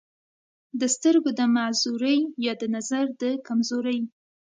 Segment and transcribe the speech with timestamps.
[0.81, 3.99] دَسترګو دَمعذورۍ يا دَنظر دَکمزورۍ